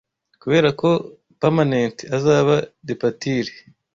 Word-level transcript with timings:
Kuberako 0.41 0.89
pamanent 1.39 1.97
azaba 2.17 2.55
depature 2.87 3.51